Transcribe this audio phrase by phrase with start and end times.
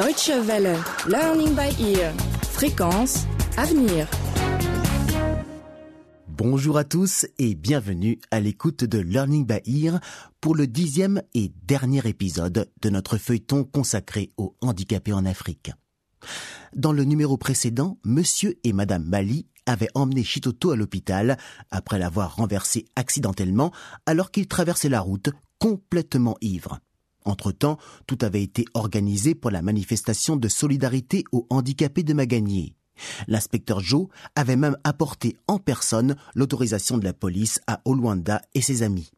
[0.00, 0.78] Deutsche Welle,
[1.08, 2.14] Learning by Ear,
[2.50, 3.26] Fréquence,
[3.58, 4.08] Avenir.
[6.26, 10.00] Bonjour à tous et bienvenue à l'écoute de Learning by Ear
[10.40, 15.70] pour le dixième et dernier épisode de notre feuilleton consacré aux handicapés en Afrique.
[16.74, 21.36] Dans le numéro précédent, monsieur et madame Mali avaient emmené Chitoto à l'hôpital
[21.70, 23.70] après l'avoir renversé accidentellement
[24.06, 25.28] alors qu'il traversait la route
[25.58, 26.80] complètement ivre.
[27.24, 32.74] Entre-temps, tout avait été organisé pour la manifestation de solidarité aux handicapés de Maganier.
[33.28, 38.82] L'inspecteur Joe avait même apporté en personne l'autorisation de la police à Oluanda et ses
[38.82, 39.10] amis.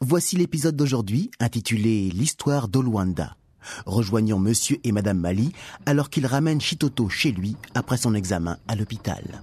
[0.00, 3.36] Voici l'épisode d'aujourd'hui intitulé L'histoire d'Oluanda.
[3.86, 5.52] Rejoignons monsieur et madame Mali
[5.86, 9.42] alors qu'ils ramènent Chitoto chez lui après son examen à l'hôpital.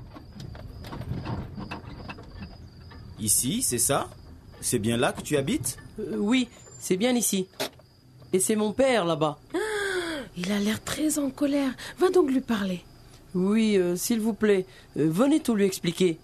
[3.20, 4.10] Ici, c'est ça?
[4.60, 5.78] C'est bien là que tu habites?
[6.00, 7.48] Euh, oui, c'est bien ici.
[8.34, 9.40] Et c'est mon père là-bas.
[10.36, 11.74] Il a l'air très en colère.
[11.98, 12.84] Va donc lui parler.
[13.34, 14.66] Oui, euh, s'il vous plaît,
[14.98, 16.20] euh, venez tout lui expliquer.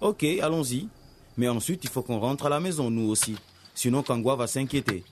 [0.00, 0.88] Ok, allons-y.
[1.36, 3.36] Mais ensuite, il faut qu'on rentre à la maison, nous aussi.
[3.74, 5.04] Sinon, Kangwa va s'inquiéter.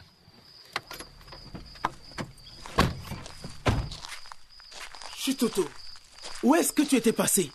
[5.16, 5.64] Chitoto,
[6.42, 7.50] où est-ce que tu étais passé?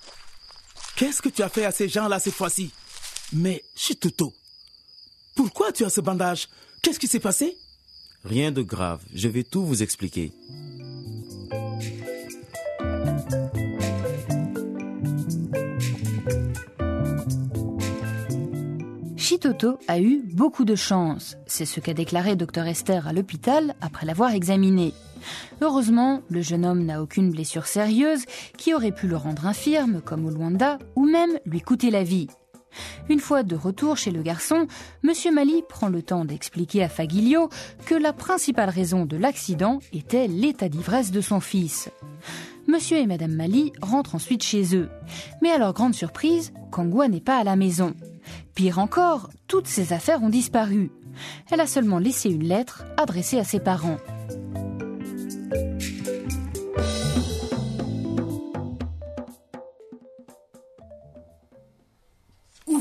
[0.97, 2.71] Qu'est-ce que tu as fait à ces gens-là cette fois-ci?
[3.33, 4.33] Mais Chitoto,
[5.35, 6.49] pourquoi tu as ce bandage?
[6.81, 7.57] Qu'est-ce qui s'est passé?
[8.23, 10.31] Rien de grave, je vais tout vous expliquer.
[19.17, 21.35] Chitoto a eu beaucoup de chance.
[21.47, 24.93] C'est ce qu'a déclaré Dr Esther à l'hôpital après l'avoir examiné.
[25.61, 28.25] Heureusement, le jeune homme n'a aucune blessure sérieuse
[28.57, 32.27] qui aurait pu le rendre infirme, comme au Luanda, ou même lui coûter la vie.
[33.09, 34.67] Une fois de retour chez le garçon,
[35.03, 37.49] Monsieur Mali prend le temps d'expliquer à Fagilio
[37.85, 41.89] que la principale raison de l'accident était l'état d'ivresse de son fils.
[42.67, 44.89] Monsieur et Madame Mali rentrent ensuite chez eux.
[45.41, 47.93] Mais à leur grande surprise, Kangwa n'est pas à la maison.
[48.55, 50.91] Pire encore, toutes ses affaires ont disparu.
[51.49, 53.97] Elle a seulement laissé une lettre adressée à ses parents.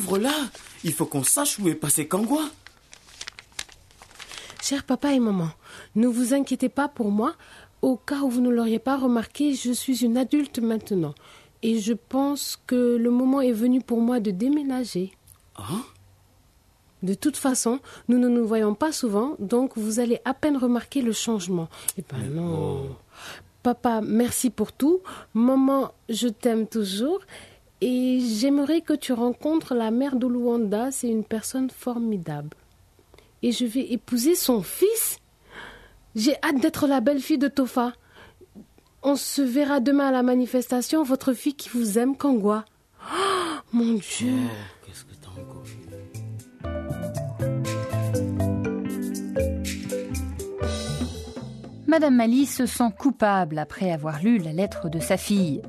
[0.00, 0.32] Ouvre-la
[0.82, 2.42] Il faut qu'on sache où est passé Kangwa.
[4.62, 5.50] Cher papa et maman,
[5.94, 7.34] ne vous inquiétez pas pour moi.
[7.82, 11.14] Au cas où vous ne l'auriez pas remarqué, je suis une adulte maintenant.
[11.62, 15.12] Et je pense que le moment est venu pour moi de déménager.
[15.56, 15.82] Hein?
[17.02, 21.02] De toute façon, nous ne nous voyons pas souvent, donc vous allez à peine remarquer
[21.02, 21.68] le changement.
[21.98, 22.96] Eh ben non.
[23.62, 25.00] Papa, merci pour tout.
[25.34, 27.20] Maman, je t'aime toujours.
[27.80, 30.90] Et j'aimerais que tu rencontres la mère de Luanda.
[30.90, 32.50] C'est une personne formidable.
[33.42, 35.18] Et je vais épouser son fils.
[36.14, 37.94] J'ai hâte d'être la belle-fille de Tofa.
[39.02, 41.02] On se verra demain à la manifestation.
[41.02, 42.66] Votre fille qui vous aime, Kangwa.
[43.02, 44.34] Oh, mon Dieu.
[44.84, 45.80] Qu'est-ce que t'as encore eu?
[51.86, 55.60] Madame Mali se sent coupable après avoir lu la lettre de sa fille.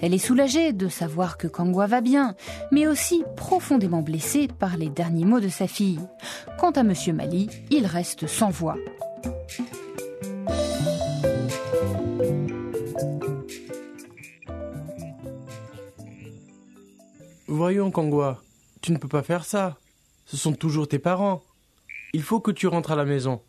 [0.00, 2.34] Elle est soulagée de savoir que Kangwa va bien,
[2.72, 6.00] mais aussi profondément blessée par les derniers mots de sa fille.
[6.58, 8.76] Quant à Monsieur Mali, il reste sans voix.
[17.46, 18.42] Voyons, Kangwa,
[18.82, 19.78] tu ne peux pas faire ça.
[20.26, 21.42] Ce sont toujours tes parents.
[22.12, 23.40] Il faut que tu rentres à la maison.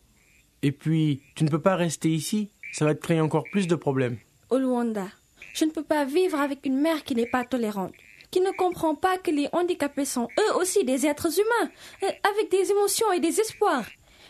[0.62, 2.50] Et puis, tu ne peux pas rester ici.
[2.72, 4.18] Ça va te créer encore plus de problèmes.
[4.50, 5.08] Au Luanda,
[5.54, 7.94] je ne peux pas vivre avec une mère qui n'est pas tolérante,
[8.32, 11.72] qui ne comprend pas que les handicapés sont eux aussi des êtres humains,
[12.04, 13.86] euh, avec des émotions et des espoirs,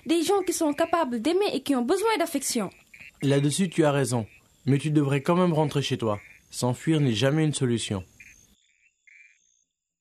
[0.06, 2.70] des gens qui sont capables d'aimer et qui ont besoin d'affection.
[3.22, 4.26] Là-dessus, tu as raison.
[4.66, 6.20] Mais tu devrais quand même rentrer chez toi.
[6.50, 8.04] S'enfuir n'est jamais une solution.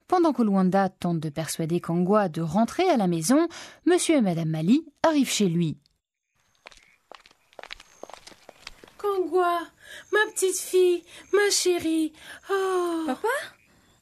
[0.06, 3.48] Pendant que Luanda tente de persuader Kangwa de rentrer à la maison,
[3.86, 5.78] Monsieur et Madame Mali arrivent chez lui.
[8.98, 9.60] Kangwa,
[10.12, 11.02] ma petite fille,
[11.32, 12.12] ma chérie.
[12.50, 13.02] Oh.
[13.06, 13.28] Papa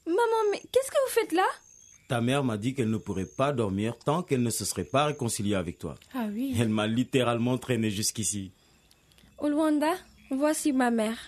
[0.06, 1.46] Maman, mais qu'est-ce que vous faites là?
[2.08, 5.06] Ta mère m'a dit qu'elle ne pourrait pas dormir tant qu'elle ne se serait pas
[5.06, 5.94] réconciliée avec toi.
[6.14, 6.54] Ah oui.
[6.58, 8.52] Elle m'a littéralement traîné jusqu'ici.
[9.38, 9.94] Au Luanda,
[10.30, 11.18] voici ma mère.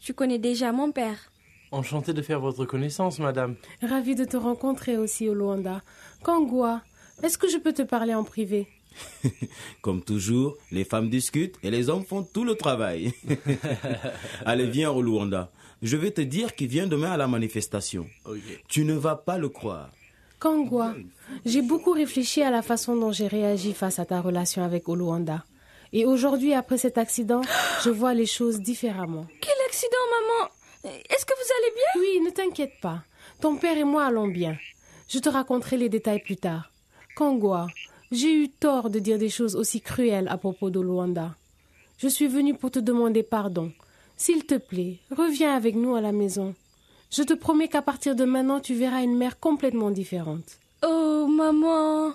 [0.00, 1.30] Tu connais déjà mon père.
[1.70, 3.54] Enchanté de faire votre connaissance, madame.
[3.82, 5.82] Ravie de te rencontrer aussi au Luanda.
[6.22, 6.82] Kangwa,
[7.22, 8.66] est-ce que je peux te parler en privé?
[9.82, 13.12] Comme toujours, les femmes discutent et les hommes font tout le travail.
[14.46, 15.50] Allez, viens au Luanda.
[15.82, 18.06] Je vais te dire qui vient demain à la manifestation.
[18.68, 19.90] Tu ne vas pas le croire.
[20.38, 20.94] Kangwa,
[21.44, 25.44] j'ai beaucoup réfléchi à la façon dont j'ai réagi face à ta relation avec Oluanda.
[25.92, 27.42] Et aujourd'hui, après cet accident,
[27.84, 29.26] je vois les choses différemment.
[29.40, 30.50] Quel accident, maman?
[30.84, 32.00] Est-ce que vous allez bien?
[32.00, 33.02] Oui, ne t'inquiète pas.
[33.40, 34.56] Ton père et moi allons bien.
[35.08, 36.72] Je te raconterai les détails plus tard.
[37.14, 37.66] Kangwa,
[38.12, 41.34] j'ai eu tort de dire des choses aussi cruelles à propos de Luanda.
[41.96, 43.72] Je suis venue pour te demander pardon.
[44.16, 46.54] S'il te plaît, reviens avec nous à la maison.
[47.10, 50.58] Je te promets qu'à partir de maintenant, tu verras une mère complètement différente.
[50.84, 52.12] Oh, maman.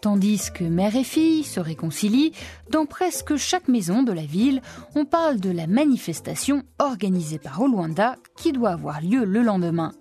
[0.00, 2.32] Tandis que mère et fille se réconcilient,
[2.70, 4.62] dans presque chaque maison de la ville,
[4.94, 9.92] on parle de la manifestation organisée par Olwanda qui doit avoir lieu le lendemain.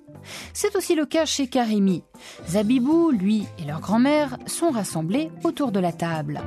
[0.54, 2.04] C'est aussi le cas chez Karimi.
[2.48, 6.42] Zabibou, lui et leur grand-mère sont rassemblés autour de la table.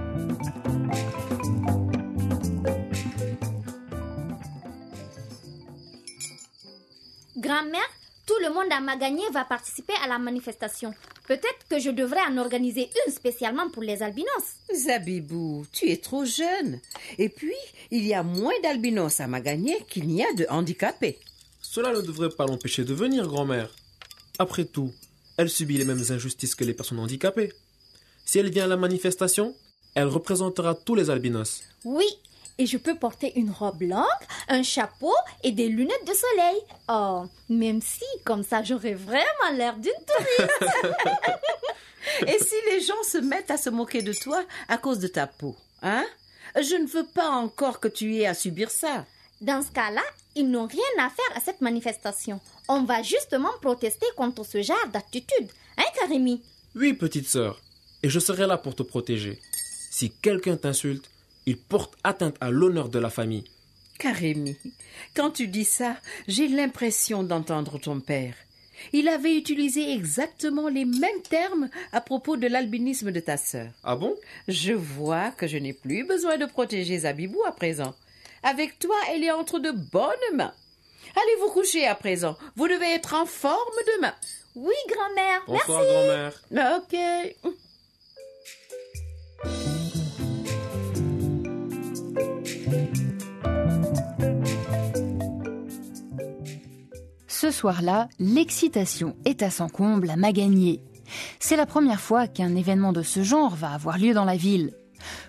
[7.37, 7.81] Grand-mère,
[8.27, 10.95] tout le monde à Magagné va participer à la manifestation.
[11.27, 14.29] Peut-être que je devrais en organiser une spécialement pour les albinos.
[14.75, 16.81] Zabibou, tu es trop jeune.
[17.19, 17.55] Et puis,
[17.91, 21.19] il y a moins d'albinos à Magagné qu'il n'y a de handicapés.
[21.61, 23.71] Cela ne devrait pas l'empêcher de venir, grand-mère.
[24.39, 24.93] Après tout,
[25.37, 27.53] elle subit les mêmes injustices que les personnes handicapées.
[28.25, 29.55] Si elle vient à la manifestation,
[29.95, 31.63] elle représentera tous les albinos.
[31.85, 32.07] Oui,
[32.59, 34.05] et je peux porter une robe longue,
[34.49, 36.61] un chapeau et des lunettes de soleil.
[36.89, 40.65] Oh, même si, comme ça, j'aurais vraiment l'air d'une touriste.
[42.27, 45.27] et si les gens se mettent à se moquer de toi à cause de ta
[45.27, 46.05] peau, hein?
[46.57, 49.07] Je ne veux pas encore que tu aies à subir ça.
[49.41, 50.03] Dans ce cas-là,
[50.37, 52.41] ils n'ont rien à faire à cette manifestation.
[52.69, 55.49] On va justement protester contre ce genre d'attitude.
[55.77, 56.43] Hein, Karimi
[56.75, 57.61] Oui, petite sœur.
[58.03, 59.39] Et je serai là pour te protéger.
[59.91, 61.11] Si quelqu'un t'insulte,
[61.47, 63.45] il porte atteinte à l'honneur de la famille.
[63.99, 64.57] Karimi,
[65.15, 65.97] quand tu dis ça,
[66.27, 68.35] j'ai l'impression d'entendre ton père.
[68.95, 73.71] Il avait utilisé exactement les mêmes termes à propos de l'albinisme de ta sœur.
[73.85, 74.17] Ah bon?
[74.49, 77.95] Je vois que je n'ai plus besoin de protéger Zabibou à présent.
[78.43, 80.55] Avec toi, elle est entre de bonnes mains.
[81.15, 82.37] Allez vous coucher à présent?
[82.57, 83.59] Vous devez être en forme
[83.97, 84.15] demain.
[84.55, 85.43] Oui, grand-mère.
[85.47, 86.33] Bonsoir, grand-mère.
[86.79, 86.97] Ok.
[97.27, 100.83] Ce soir-là, l'excitation est à son comble à Magagné.
[101.41, 104.73] C'est la première fois qu'un événement de ce genre va avoir lieu dans la ville.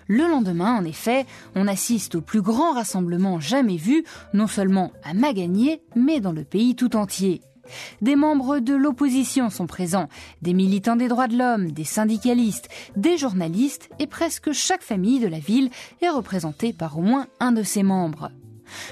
[0.06, 4.04] Le lendemain, en effet, on assiste au plus grand rassemblement jamais vu,
[4.34, 7.40] non seulement à Magagné, mais dans le pays tout entier.
[8.00, 10.08] Des membres de l'opposition sont présents,
[10.42, 15.28] des militants des droits de l'homme, des syndicalistes, des journalistes et presque chaque famille de
[15.28, 15.70] la ville
[16.00, 18.30] est représentée par au moins un de ses membres.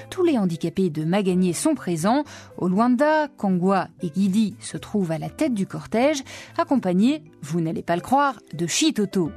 [0.09, 2.23] Tous les handicapés de Magagné sont présents.
[2.57, 6.23] Olwanda, Kangwa et Guidi se trouvent à la tête du cortège,
[6.57, 9.31] accompagnés, vous n'allez pas le croire, de Chitoto.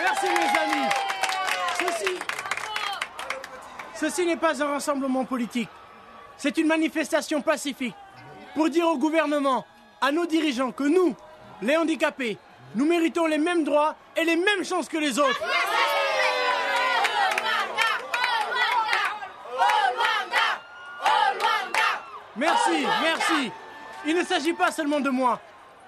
[0.00, 0.88] Merci mes amis.
[1.78, 2.18] Ceci,
[3.94, 5.68] ceci n'est pas un rassemblement politique.
[6.36, 7.94] C'est une manifestation pacifique
[8.54, 9.64] pour dire au gouvernement,
[10.00, 11.14] à nos dirigeants que nous,
[11.62, 12.38] les handicapés,
[12.74, 15.40] nous méritons les mêmes droits et les mêmes chances que les autres.
[22.36, 23.52] Merci, merci.
[24.06, 25.40] Il ne s'agit pas seulement de moi,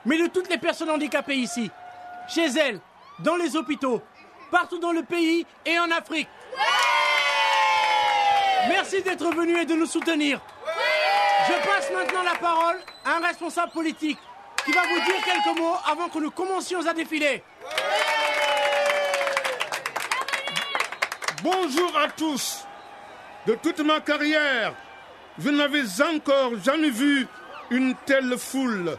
[0.05, 1.71] mais de toutes les personnes handicapées ici,
[2.29, 2.81] chez elles,
[3.21, 4.03] dans les hôpitaux,
[4.51, 6.29] partout dans le pays et en Afrique.
[8.69, 10.41] Merci d'être venu et de nous soutenir.
[11.49, 14.19] Je passe maintenant la parole à un responsable politique
[14.65, 17.43] qui va vous dire quelques mots avant que nous commencions à défiler.
[21.43, 22.67] Bonjour à tous.
[23.47, 24.75] De toute ma carrière,
[25.39, 27.27] je n'avais encore jamais vu
[27.71, 28.99] une telle foule.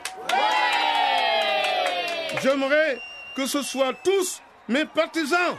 [2.42, 3.00] J'aimerais
[3.36, 5.56] que ce soit tous mes partisans.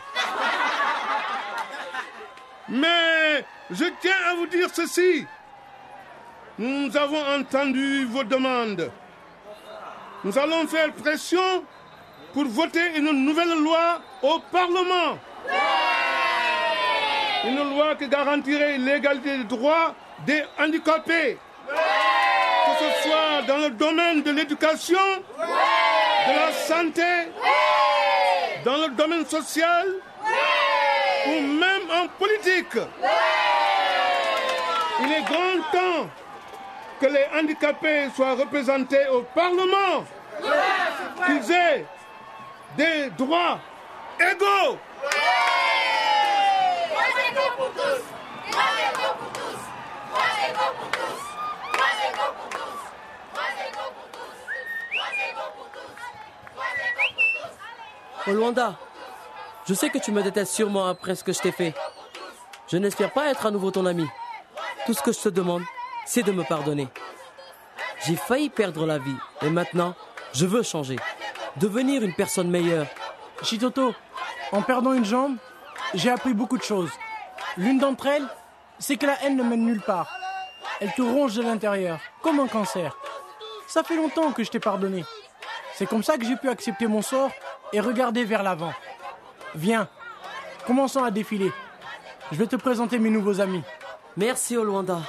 [2.69, 5.25] Mais je tiens à vous dire ceci.
[6.59, 8.91] Nous avons entendu vos demandes.
[10.25, 11.65] Nous allons faire pression
[12.33, 15.19] pour voter une nouvelle loi au Parlement.
[17.45, 19.95] Une loi qui garantirait l'égalité des droits
[20.25, 21.39] des handicapés.
[21.69, 24.99] Que ce soit dans le domaine de l'éducation,
[25.39, 27.03] de la santé,
[28.65, 29.89] dans le domaine social
[31.27, 32.79] ou même en politique.
[35.01, 36.09] Il est grand temps
[37.01, 40.05] que les handicapés soient représentés au Parlement,
[41.27, 41.85] qu'ils aient
[42.77, 43.59] des droits
[44.21, 44.79] égaux.
[58.27, 58.79] Olwanda,
[59.67, 61.75] je sais que tu me détestes sûrement après ce que je t'ai fait.
[62.69, 64.07] Je n'espère pas être à nouveau ton ami.
[64.87, 65.63] Tout ce que je te demande,
[66.07, 66.89] c'est de me pardonner.
[68.07, 69.95] J'ai failli perdre la vie et maintenant,
[70.33, 70.97] je veux changer.
[71.57, 72.87] Devenir une personne meilleure.
[73.43, 73.93] Chitoto,
[74.53, 75.37] en perdant une jambe,
[75.95, 76.91] j'ai appris beaucoup de choses.
[77.59, 78.27] L'une d'entre elles,
[78.79, 80.09] c'est que la haine ne mène nulle part.
[80.81, 82.97] Elle te ronge de l'intérieur, comme un cancer.
[83.69, 85.05] Ça fait longtemps que je t'ai pardonné.
[85.75, 87.31] C'est comme ça que j'ai pu accepter mon sort
[87.73, 88.73] et regarder vers l'avant.
[89.55, 89.89] Viens,
[90.67, 91.53] commençons à défiler.
[92.31, 93.63] Je vais te présenter mes nouveaux amis.
[94.17, 95.01] Merci Olwanda.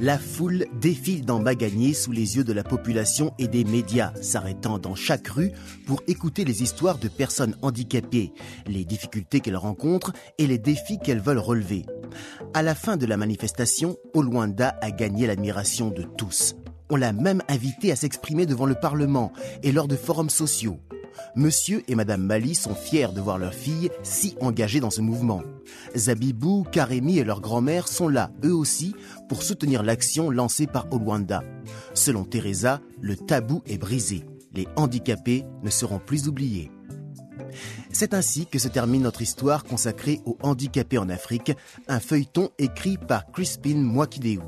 [0.00, 4.78] La foule défile dans Bagagné sous les yeux de la population et des médias, s'arrêtant
[4.78, 5.50] dans chaque rue
[5.86, 8.32] pour écouter les histoires de personnes handicapées,
[8.68, 11.84] les difficultés qu'elles rencontrent et les défis qu'elles veulent relever.
[12.54, 16.54] À la fin de la manifestation, Olwanda a gagné l'admiration de tous.
[16.90, 19.32] On l'a même invité à s'exprimer devant le Parlement
[19.64, 20.78] et lors de forums sociaux.
[21.36, 25.42] Monsieur et Madame Mali sont fiers de voir leur fille si engagée dans ce mouvement.
[25.96, 28.94] Zabibou, Karemi et leur grand-mère sont là, eux aussi,
[29.28, 31.42] pour soutenir l'action lancée par Olwanda.
[31.94, 34.24] Selon Teresa, le tabou est brisé.
[34.54, 36.70] Les handicapés ne seront plus oubliés.
[37.92, 41.52] C'est ainsi que se termine notre histoire consacrée aux handicapés en Afrique,
[41.88, 44.40] un feuilleton écrit par Crispin Mwakideu.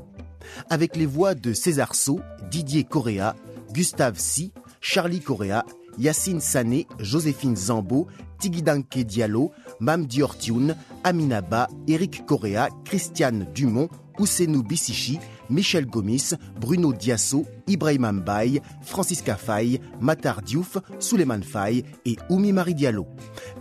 [0.69, 2.19] Avec les voix de César So,
[2.49, 3.35] Didier Correa,
[3.73, 5.63] Gustave Si, Charlie Correa,
[5.97, 8.07] Yacine Sané, Joséphine Zambo,
[8.39, 15.19] Tigidanke Diallo, Mam Diortioun, Aminaba, Eric Correa, Christiane Dumont, Ousenou Bissichi,
[15.49, 22.75] Michel Gomis, Bruno Diasso, Ibrahim Mbaye, Francisca Faye, Matar Diouf, Souleymane Faye et Oumi Marie
[22.75, 23.07] Diallo.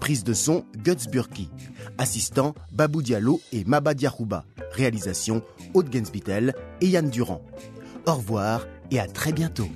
[0.00, 1.50] Prise de son, Guts Burki.
[1.98, 4.44] Assistant, Babou Diallo et Maba Diarouba.
[4.72, 5.42] Réalisation,
[5.74, 7.42] Aude Gensbittel et Yann Durand.
[8.06, 9.68] Au revoir et à très bientôt.